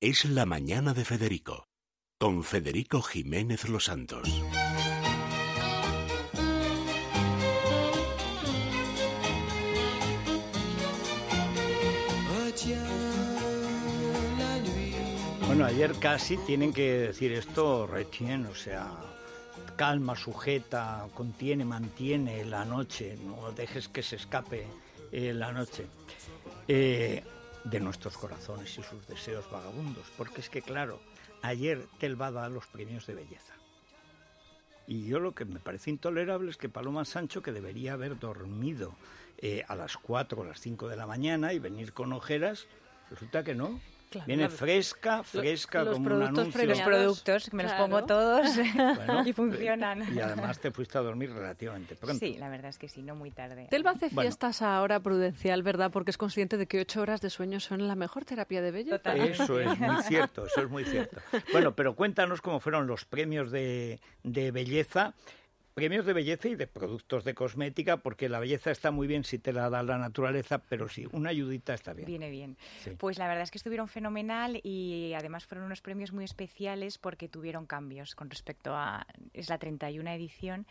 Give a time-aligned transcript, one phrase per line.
[0.00, 1.66] Es la mañana de Federico,
[2.20, 4.28] con Federico Jiménez Los Santos.
[15.48, 18.92] Bueno, ayer casi tienen que decir esto recién, o sea,
[19.74, 24.64] calma, sujeta, contiene, mantiene la noche, no dejes que se escape
[25.10, 25.86] eh, la noche
[26.68, 27.24] eh,
[27.64, 31.00] de nuestros corazones y sus deseos vagabundos, porque es que claro,
[31.42, 33.54] ayer Telva da los premios de belleza.
[34.86, 38.94] Y yo lo que me parece intolerable es que Paloma Sancho, que debería haber dormido
[39.36, 42.66] eh, a las 4 o las 5 de la mañana y venir con ojeras,
[43.10, 43.80] resulta que no,
[44.26, 46.66] Viene fresca, fresca, como un anuncio.
[46.66, 48.48] Los productos, me los pongo todos
[49.26, 50.04] y funcionan.
[50.14, 52.18] Y además te fuiste a dormir relativamente pronto.
[52.18, 53.66] Sí, la verdad es que sí, no muy tarde.
[53.70, 55.90] Telva hace fiestas a hora prudencial, ¿verdad?
[55.90, 59.14] Porque es consciente de que ocho horas de sueño son la mejor terapia de belleza.
[59.14, 61.20] Eso es muy cierto, eso es muy cierto.
[61.52, 65.14] Bueno, pero cuéntanos cómo fueron los premios de, de belleza
[65.78, 69.38] premios de belleza y de productos de cosmética, porque la belleza está muy bien si
[69.38, 72.06] te la da la naturaleza, pero sí, una ayudita está bien.
[72.06, 72.56] Viene bien.
[72.98, 77.28] Pues la verdad es que estuvieron fenomenal y además fueron unos premios muy especiales porque
[77.28, 79.06] tuvieron cambios con respecto a...
[79.32, 80.66] Es la 31 edición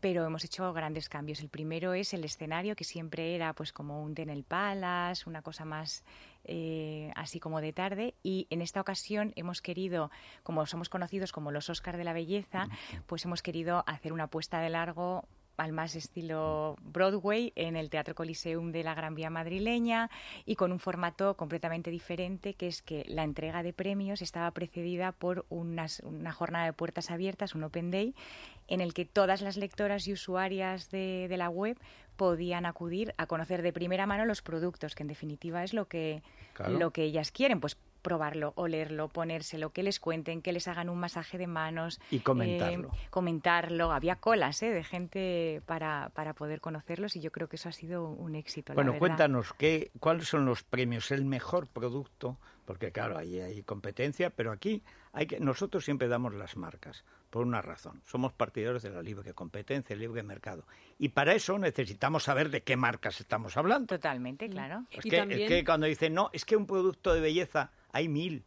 [0.00, 1.40] pero hemos hecho grandes cambios.
[1.40, 5.64] El primero es el escenario, que siempre era pues como un Denel Palace, una cosa
[5.64, 6.04] más
[6.44, 10.10] eh, así como de tarde, y en esta ocasión hemos querido,
[10.42, 12.68] como somos conocidos como los Oscar de la Belleza,
[13.06, 15.26] pues hemos querido hacer una apuesta de largo
[15.60, 20.10] al más estilo Broadway en el Teatro Coliseum de la Gran Vía madrileña
[20.46, 25.12] y con un formato completamente diferente, que es que la entrega de premios estaba precedida
[25.12, 25.86] por una
[26.32, 28.14] jornada de puertas abiertas, un Open Day,
[28.68, 31.76] en el que todas las lectoras y usuarias de, de la web
[32.20, 36.22] podían acudir a conocer de primera mano los productos, que en definitiva es lo que,
[36.68, 37.60] lo que ellas quieren.
[37.60, 41.98] Pues probarlo, olerlo, ponérselo, que les cuenten, que les hagan un masaje de manos.
[42.10, 42.88] Y comentarlo.
[42.88, 43.92] Eh, comentarlo.
[43.92, 44.68] Había colas ¿eh?
[44.68, 48.74] de gente para, para poder conocerlos y yo creo que eso ha sido un éxito.
[48.74, 51.10] Bueno, cuéntanos, ¿qué, ¿cuáles son los premios?
[51.12, 52.36] El mejor producto,
[52.66, 54.82] porque claro, ahí hay competencia, pero aquí
[55.14, 58.02] hay que, nosotros siempre damos las marcas por una razón.
[58.04, 60.64] Somos partidarios de la libre competencia, el libre mercado.
[60.98, 63.86] Y para eso necesitamos saber de qué marcas estamos hablando.
[63.86, 64.84] Totalmente, claro.
[64.90, 68.44] Es, que, es que cuando dicen, no, es que un producto de belleza hay mil.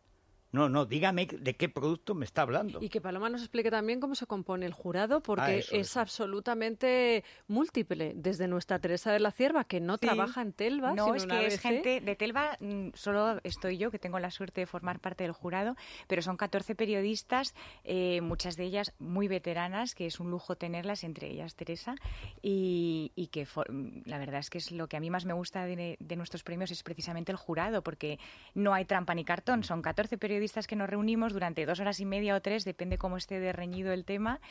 [0.53, 2.77] No, no, dígame de qué producto me está hablando.
[2.79, 7.23] Y que Paloma nos explique también cómo se compone el jurado, porque ah, es, absolutamente
[7.47, 8.13] múltiple.
[8.15, 10.93] Desde nuestra Teresa de la Cierva, que no trabaja en Telva.
[10.93, 14.61] No, es que es gente de Telva, mm, solo estoy yo, que tengo la suerte
[14.61, 15.75] de formar parte del jurado,
[16.07, 21.03] pero son 14 periodistas, eh, muchas de ellas muy veteranas, que es un lujo tenerlas,
[21.03, 21.95] entre ellas Teresa,
[22.43, 25.65] y, que mm, la verdad es que es lo que a mí más me gusta
[25.65, 28.19] de, de nuestros premios es precisamente el jurado, porque
[28.53, 32.05] no hay trampa ni cartón, son 14 periodistas que nos reunimos durante dos horas y
[32.05, 34.41] media o tres, depende cómo esté de reñido el tema,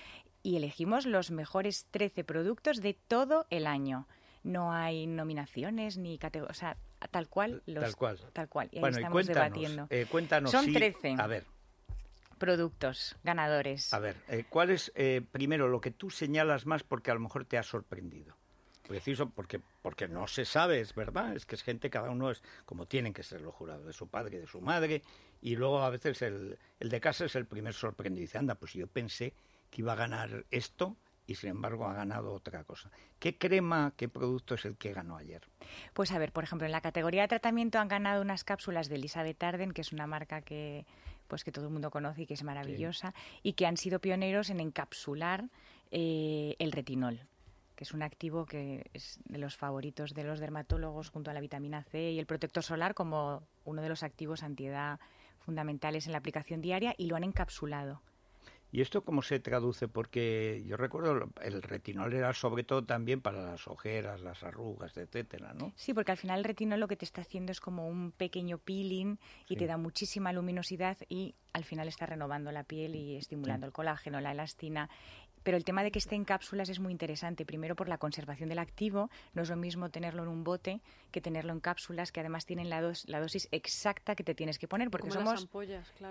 [0.42, 4.08] y elegimos los mejores 13 productos de todo el año.
[4.42, 6.76] No hay nominaciones ni categorías, o sea,
[7.10, 7.62] tal cual.
[7.66, 8.20] Los, tal cual.
[8.32, 8.69] Tal cual.
[8.72, 9.86] Y ahí estamos debatiendo.
[9.91, 10.50] Eh, cuéntanos.
[10.50, 11.16] Son 13.
[11.19, 11.44] A ver.
[12.38, 13.94] Productos ganadores.
[13.94, 17.20] A ver, eh, ¿cuál es eh, primero lo que tú señalas más porque a lo
[17.20, 18.36] mejor te ha sorprendido?
[18.92, 22.42] Preciso porque porque no se sabe, es verdad, es que es gente, cada uno es
[22.66, 25.03] como tienen que ser los jurados, de su padre, de su madre,
[25.41, 28.20] y luego a veces el, el de casa es el primer sorprendido.
[28.20, 29.32] Dice, anda, pues yo pensé
[29.70, 30.94] que iba a ganar esto
[31.26, 32.91] y sin embargo ha ganado otra cosa.
[33.19, 35.41] ¿Qué crema, qué producto es el que ganó ayer?
[35.94, 38.97] Pues a ver, por ejemplo, en la categoría de tratamiento han ganado unas cápsulas de
[38.97, 40.84] Elizabeth Arden, que es una marca que
[41.28, 44.50] pues que todo el mundo conoce y que es maravillosa, y que han sido pioneros
[44.50, 45.48] en encapsular
[45.91, 47.26] eh, el retinol
[47.82, 51.41] que es un activo que es de los favoritos de los dermatólogos junto a la
[51.41, 55.00] vitamina C y el protector solar como uno de los activos antiedad
[55.41, 58.00] fundamentales en la aplicación diaria y lo han encapsulado.
[58.70, 59.88] ¿Y esto cómo se traduce?
[59.88, 65.53] Porque yo recuerdo el retinol era sobre todo también para las ojeras, las arrugas, etcétera,
[65.53, 65.72] ¿no?
[65.75, 68.59] Sí, porque al final el retinol lo que te está haciendo es como un pequeño
[68.59, 69.19] peeling
[69.49, 73.73] y te da muchísima luminosidad y al final está renovando la piel y estimulando el
[73.73, 74.88] colágeno, la elastina
[75.43, 77.44] pero el tema de que esté en cápsulas es muy interesante.
[77.44, 79.11] Primero por la conservación del activo.
[79.35, 80.81] No es lo mismo tenerlo en un bote
[81.11, 84.69] que tenerlo en cápsulas que además tienen la, la dosis exacta que te tienes que
[84.69, 84.91] poner.
[84.91, 85.49] Porque somos,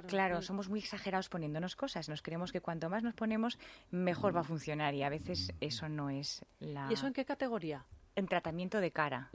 [0.08, 2.10] claro, somos muy exagerados poniéndonos cosas.
[2.10, 3.58] Nos creemos que cuanto más nos ponemos,
[3.90, 4.94] mejor va a funcionar.
[4.94, 6.88] Y a veces eso no es la...
[6.90, 7.86] ¿Y eso en qué categoría?
[8.16, 9.30] En tratamiento de cara.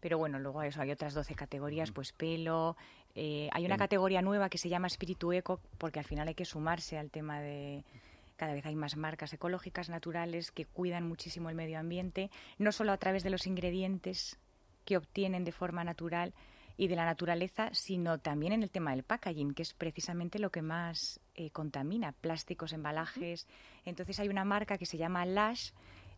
[0.00, 2.76] Pero bueno, luego eso hay otras 12 categorías, pues pelo.
[3.14, 6.46] Eh, hay una categoría nueva que se llama espíritu eco, porque al final hay que
[6.46, 7.84] sumarse al tema de
[8.40, 12.92] cada vez hay más marcas ecológicas, naturales, que cuidan muchísimo el medio ambiente, no solo
[12.92, 14.38] a través de los ingredientes
[14.86, 16.32] que obtienen de forma natural,
[16.78, 20.48] y de la naturaleza, sino también en el tema del packaging, que es precisamente lo
[20.48, 23.46] que más eh, contamina, plásticos, embalajes.
[23.84, 25.72] Entonces hay una marca que se llama Lash,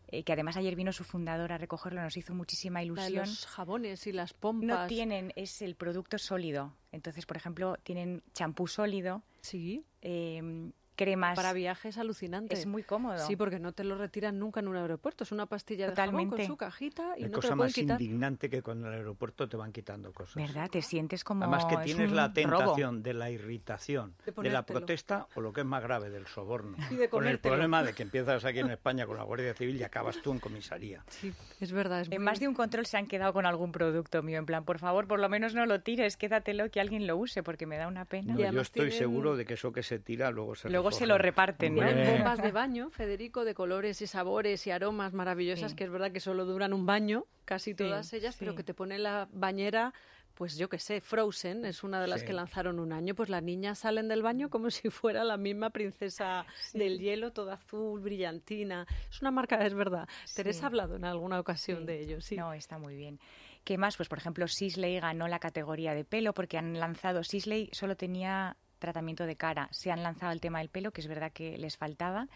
[0.06, 3.26] eh, que además ayer vino su fundador a recogerlo, nos hizo muchísima ilusión.
[3.26, 4.68] los jabones y las pompas.
[4.68, 6.76] No tienen, es el producto sólido.
[6.92, 9.24] Entonces, por ejemplo, tienen champú sólido.
[9.40, 9.84] Sí.
[10.00, 11.36] Eh, cremas.
[11.36, 12.54] Para viajes alucinante.
[12.54, 13.18] Es muy cómodo.
[13.26, 15.24] Sí, porque no te lo retiran nunca en un aeropuerto.
[15.24, 18.00] Es una pastilla de jabón con su cajita y no cosa te lo más quitar.
[18.00, 20.36] indignante que con el aeropuerto te van quitando cosas.
[20.36, 20.68] ¿Verdad?
[20.70, 23.02] Te sientes como Además que es tienes la tentación robo.
[23.02, 26.76] de la irritación, De de, la protesta o lo que es más grave, del soborno.
[26.90, 29.76] Y de con el problema de que empiezas aquí en España con la Guardia Civil
[29.76, 31.02] y acabas tú en comisaría.
[31.08, 32.02] Sí, es verdad.
[32.02, 34.46] Es En muy- más de un control se han quedado con algún producto mío, en
[34.46, 37.66] plan, por favor, por lo menos no lo tires, quédatelo que alguien lo use, porque
[37.66, 38.34] me da una pena.
[38.34, 40.81] No, Y yo estoy tienen- seguro de que eso que se tira luego se Luego
[40.90, 41.06] se recoge.
[41.06, 41.82] lo reparten, ¿no?
[41.84, 45.76] Tienen bombas de baño, Federico, de colores y sabores y aromas maravillosas, Sí.
[45.76, 48.74] que es verdad que solo duran un baño, casi Sí, todas ellas, pero que te
[48.74, 49.92] pone la bañera,
[50.34, 52.26] pues yo qué sé, Frozen, es una de las Sí.
[52.28, 55.70] que lanzaron un año, pues las niñas salen del baño como si fuera la misma
[55.70, 58.86] princesa del hielo, toda azul, brillantina.
[59.10, 60.08] Es una marca, es verdad.
[60.34, 61.84] Teresa ha hablado en alguna ocasión Sí.
[61.86, 62.36] de ello, sí.
[62.36, 63.20] No, está muy bien.
[63.64, 63.96] ¿Qué más?
[63.96, 67.22] Pues, por ejemplo, Sisley ganó la categoría de pelo porque han lanzado.
[67.22, 69.68] Sisley solo tenía tratamiento de cara.
[69.70, 72.28] Se han lanzado el tema del pelo, que es verdad que les faltaba,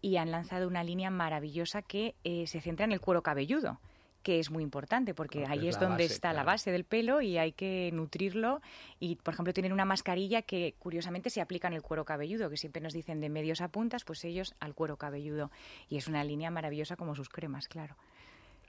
[0.00, 3.78] y han lanzado una línea maravillosa que eh, se centra en el cuero cabelludo
[4.22, 7.38] que es muy importante porque ahí es donde base, está la base del pelo y
[7.38, 8.60] hay que nutrirlo
[9.00, 12.56] y por ejemplo tienen una mascarilla que curiosamente se aplica en el cuero cabelludo que
[12.56, 15.50] siempre nos dicen de medios a puntas pues ellos al cuero cabelludo.
[15.88, 17.96] Y es una línea maravillosa como sus cremas claro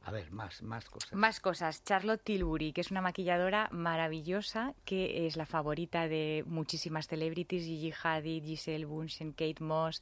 [0.06, 1.14] A ver, más, más cosas.
[1.14, 1.84] más cosas.
[1.84, 7.94] Charlotte Tilbury, que es una maquilladora maravillosa, que es la favorita de muchísimas celebrities, Gigi
[8.04, 10.02] Hadid, Giselle Bunchen, Kate Moss.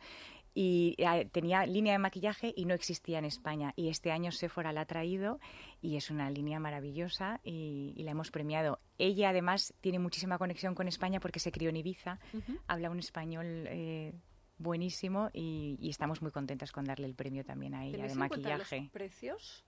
[0.53, 3.74] Y eh, tenía línea de maquillaje y no existía en España.
[3.77, 5.39] Y este año Sephora la ha traído
[5.81, 8.80] y es una línea maravillosa y, y la hemos premiado.
[8.97, 12.19] Ella además tiene muchísima conexión con España porque se crió en Ibiza,
[12.68, 14.13] habla un español eh,
[14.57, 18.19] buenísimo y, y estamos muy contentas con darle el premio también a ella ¿Tenéis de
[18.19, 18.81] maquillaje.
[18.81, 19.63] los precios?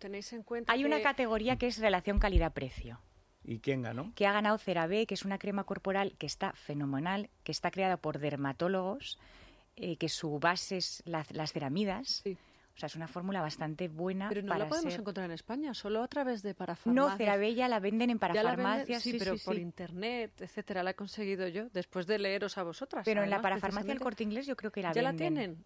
[0.00, 3.00] ¿Tenéis en cuenta Hay una categoría que es relación calidad-precio,
[3.44, 4.12] ¿Y quién ganó?
[4.16, 7.98] que ha ganado CeraVe, que es una crema corporal que está fenomenal, que está creada
[7.98, 9.18] por dermatólogos,
[9.76, 12.22] eh, que su base es la- las ceramidas.
[12.24, 12.36] Sí.
[12.74, 15.00] O sea, es una fórmula bastante buena Pero no para la podemos ser...
[15.02, 17.12] encontrar en España, solo a través de parafarmacias.
[17.12, 19.60] No, CeraVe ya la venden en venden, parafarmacias, sí, sí, pero sí, por sí.
[19.60, 23.04] internet, etcétera, la he conseguido yo después de leeros a vosotras.
[23.04, 24.00] Pero en la parafarmacia del.
[24.02, 25.34] Corte Inglés yo creo que la ¿Ya la venden.
[25.34, 25.64] tienen?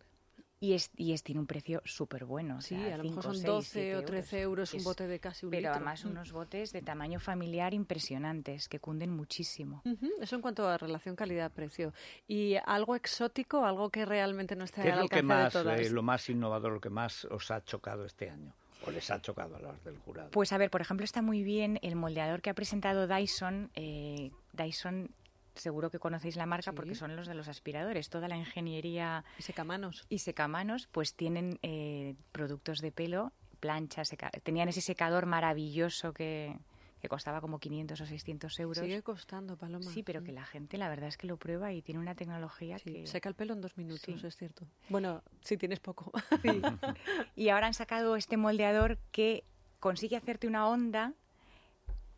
[0.61, 2.57] Y, es, y es, tiene un precio súper bueno.
[2.57, 4.79] o Sí, sea, a lo cinco, mejor son seis, 12 siete o 13 euros un
[4.81, 5.73] Es- bote de casi un Pero litro.
[5.75, 6.09] además Mm.
[6.09, 9.83] unos botes de tamaño familiar impresionantes, que cunden muchísimo.
[10.21, 11.93] Eso en cuanto a relación calidad-precio.
[12.29, 15.43] ¿Y algo exótico, algo que realmente no esté ¿Qué es al lo que alcance de
[15.43, 15.81] más, todas?
[15.81, 18.55] eh, lo más innovador, lo que más os ha chocado este año?
[18.87, 20.31] ¿O les ha chocado a los del jurado?
[20.31, 23.71] Pues a ver, por ejemplo, está muy bien el moldeador que ha presentado Dyson.
[23.75, 25.11] eh, Dyson,
[25.55, 26.77] seguro que conocéis la marca Sí.
[26.77, 28.09] porque son los de los aspiradores.
[28.11, 30.05] Toda la ingeniería Y secamanos.
[30.09, 36.57] y secamanos, pues tienen eh, productos de pelo, planchas, seca- tenían ese secador maravilloso que,
[37.01, 38.79] que costaba como 500 o 600 euros.
[38.85, 39.85] Sigue costando, Paloma.
[39.91, 40.37] Sí, pero que Mm.
[40.37, 43.07] la gente la verdad es que lo prueba y tiene una tecnología Sí, que...
[43.07, 44.27] Seca el pelo en dos minutos, Sí.
[44.27, 44.67] es cierto.
[44.89, 46.13] Bueno, si tienes poco.
[46.43, 46.49] Sí.
[47.37, 49.45] Y ahora han sacado este moldeador que
[49.81, 51.13] consigue hacerte una onda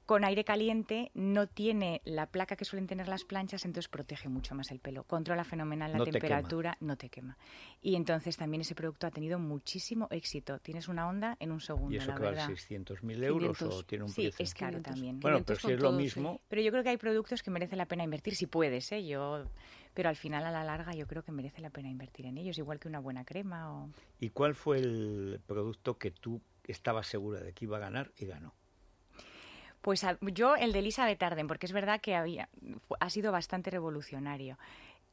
[0.06, 4.55] con aire caliente, no tiene la placa que suelen tener las planchas, entonces protege mucho
[4.55, 5.02] más el pelo.
[5.02, 7.37] Controla fenomenal la No te temperatura, no te quema.
[7.83, 10.61] Y entonces también ese producto ha tenido muchísimo éxito.
[10.61, 12.50] Tienes una onda en un segundo, ¿Y eso la que vale verdad.
[12.50, 13.75] 600.000 euros 500.
[13.75, 14.45] o tiene un Sí, precio?
[14.45, 14.92] es caro 500.
[14.92, 15.21] también.
[15.21, 15.97] Bueno, 500 pero si es lo sí.
[15.97, 19.04] mismo, Pero yo creo que hay productos que merece la pena invertir, si puedes, ¿eh?
[19.04, 19.45] Yo,
[19.92, 22.57] pero al final, a la larga, yo creo que merece la pena invertir en ellos,
[22.59, 23.90] igual que una buena crema o...
[24.21, 28.26] ¿y cuál fue el producto que tú estabas segura de que iba a ganar y
[28.26, 28.54] ganó?
[29.87, 32.49] Pues yo el de Elizabeth Arden, porque es verdad que había,
[32.99, 34.59] ha sido bastante revolucionario.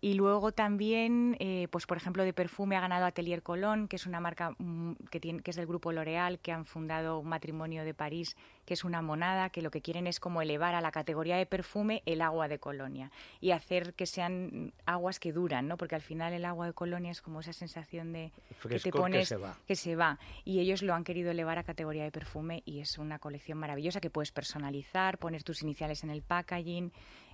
[0.03, 4.05] Y luego también, eh, pues por ejemplo, de perfume ha ganado Atelier Colón, que es
[4.05, 7.86] una marca mm, que, tiene, que es del grupo L'Oréal, que han fundado un matrimonio
[7.86, 10.91] de París, que es una monada, que lo que quieren es como elevar a la
[10.91, 15.77] categoría de perfume el agua de Colonia y hacer que sean aguas que duran, ¿no?
[15.77, 18.91] Porque al final el agua de Colonia es como esa sensación de que te que
[18.91, 19.55] pones se va.
[19.65, 20.19] que se va.
[20.43, 24.01] Y ellos lo han querido elevar a categoría de perfume y es una colección maravillosa
[24.01, 26.91] que puedes personalizar, poner tus iniciales en el packaging.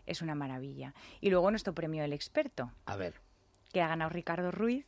[0.10, 0.94] Es una maravilla.
[1.22, 3.14] Y luego nuestro premio del experto, A ver,
[3.72, 4.86] que ha ganado Ricardo Ruiz,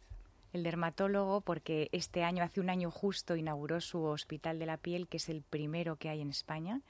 [0.54, 5.08] el dermatólogo, porque este año, hace un año justo, inauguró su Hospital de la Piel,
[5.08, 6.82] que es el primero que hay en España.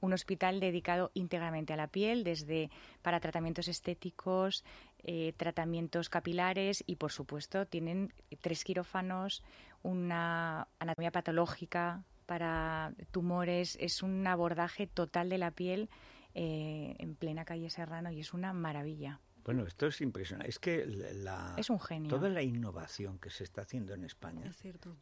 [0.00, 2.70] Un hospital dedicado íntegramente a la piel, desde
[3.02, 4.64] para tratamientos estéticos,
[5.02, 9.42] eh, tratamientos capilares y, por supuesto, tienen tres quirófanos,
[9.82, 15.90] una anatomía patológica para tumores, es un abordaje total de la piel
[16.34, 19.20] eh, en plena calle Serrano y es una maravilla.
[19.44, 20.50] Bueno, esto es impresionante.
[20.50, 22.10] Es que la, es un genio.
[22.10, 24.50] toda la innovación que se está haciendo en España,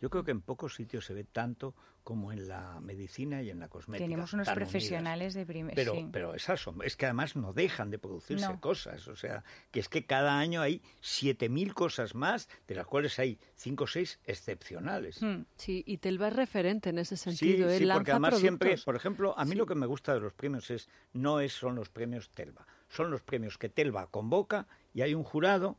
[0.01, 3.61] yo creo que en pocos sitios se ve tanto como en la medicina y en
[3.61, 4.07] la cosmética.
[4.07, 7.99] Tenemos unos profesionales de primer Pero, pero esas son, es que además no dejan de
[7.99, 9.09] producirse cosas.
[9.09, 13.39] O sea, que es que cada año hay 7.000 cosas más, de las cuales hay
[13.57, 15.23] 5 o 6 excepcionales.
[15.23, 15.43] Hmm.
[15.57, 17.69] Sí, y Telva es referente en ese sentido.
[17.71, 20.33] Sí, sí porque además siempre, por ejemplo, a mí lo que me gusta de los
[20.33, 25.03] premios es, no es, son los premios Telva son los premios que Telva convoca y
[25.03, 25.77] hay un jurado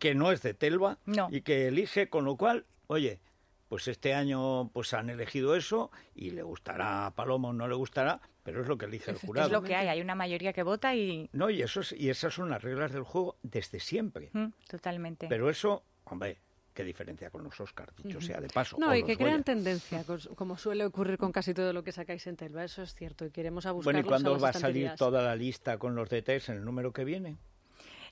[0.00, 0.98] que no es de Telva
[1.30, 3.20] y que elige, con lo cual, oye,
[3.68, 7.74] pues este año pues han elegido eso y le gustará a Paloma o no le
[7.74, 9.46] gustará, pero es lo que elige el jurado.
[9.46, 11.30] Es lo que hay, hay una mayoría que vota y...
[11.32, 14.30] No, y, eso y esas son las reglas del juego desde siempre.
[14.68, 15.26] totalmente.
[15.28, 16.38] Pero eso, hombre,
[16.72, 18.76] qué diferencia con los Oscars, dicho sea de paso.
[18.78, 22.36] No, y que crean tendencia, como suele ocurrir con casi todo lo que sacáis en
[22.36, 25.36] Telva, eso es cierto, y queremos a Bueno, ¿y cuándo va a salir toda la
[25.36, 27.36] lista con los DTs en el número que viene?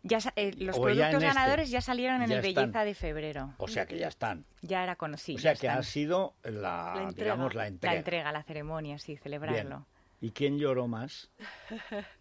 [0.02, 1.26] Ya, eh, los productos este.
[1.26, 3.54] ganadores ya salieron en el Belleza de febrero.
[3.58, 4.46] O sea que ya están.
[4.62, 5.36] Ya era conocido.
[5.36, 7.34] O sea que ha sido la, entrega.
[7.34, 7.92] digamos, la entrega.
[7.92, 9.86] La entrega, la ceremonia, sí, celebrarlo.
[10.22, 11.30] ¿Y quién lloró más?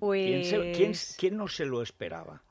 [0.00, 0.48] Pues...
[0.48, 2.42] ¿Quién, ¿Quién no se lo esperaba?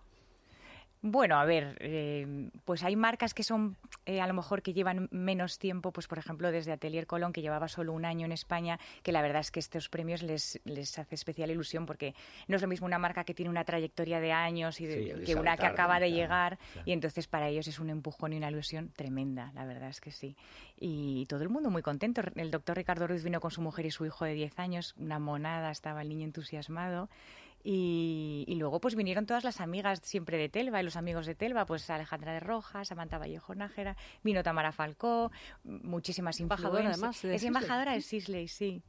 [1.02, 5.08] Bueno, a ver, eh, pues hay marcas que son eh, a lo mejor que llevan
[5.12, 8.78] menos tiempo, pues por ejemplo desde Atelier Colón, que llevaba solo un año en España,
[9.02, 12.16] que la verdad es que estos premios les, les hace especial ilusión porque
[12.50, 14.88] no es lo mismo una marca que tiene una trayectoria de años y
[15.24, 18.50] que una que acaba de llegar y entonces para ellos es un empujón y una
[18.50, 20.36] ilusión tremenda, la verdad es que sí.
[20.78, 22.22] Y todo el mundo muy contento.
[22.36, 25.18] El doctor Ricardo Ruiz vino con su mujer y su hijo de 10 años, una
[25.18, 27.10] monada, estaba el niño entusiasmado.
[27.64, 31.66] Y, luego pues vinieron todas las amigas siempre de Telva y los amigos de Telva,
[31.66, 35.32] pues Alejandra de Rojas, Samantha Vallejo Nájera, vino Tamara Falcó,
[35.64, 36.98] muchísimas influencers.
[36.98, 38.82] Además, es embajadora de Sisley, sí.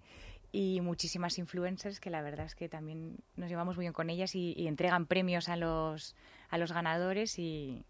[0.53, 4.35] Y muchísimas influencers que la verdad es que también nos llevamos muy bien con ellas
[4.35, 6.17] y, y entregan premios a los,
[6.49, 7.85] a los ganadores y,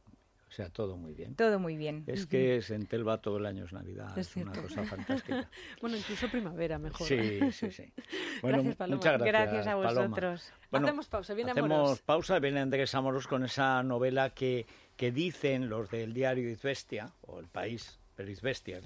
[0.50, 1.36] o sea, todo muy bien.
[1.36, 2.02] Todo muy bien.
[2.08, 4.18] Es que en Telva todo el año es Navidad.
[4.18, 5.48] Es, una cosa fantástica.
[5.80, 7.06] bueno, incluso primavera mejor.
[7.06, 7.92] Sí, sí, sí.
[8.42, 8.96] Bueno, gracias, Paloma.
[8.96, 10.52] Muchas gracias, gracias a vosotros.
[10.72, 14.66] hacemos pausa, viene Hacemos pausa, viene Andrés Amoros con esa novela que,
[14.96, 18.80] que dicen los del diario Izvestia, o El País, pero Izvestia,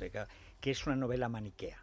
[0.60, 1.82] que es una novela maniquea.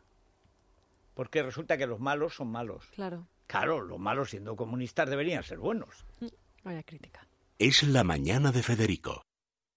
[1.15, 2.85] Porque resulta que los malos son malos.
[2.93, 3.27] Claro.
[3.47, 6.05] Claro, los malos siendo comunistas deberían ser buenos.
[6.19, 6.27] Mm,
[6.63, 7.27] vaya crítica.
[7.57, 9.25] Es la mañana de Federico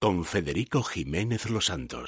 [0.05, 2.03] con Federico Jiménez Los Santos.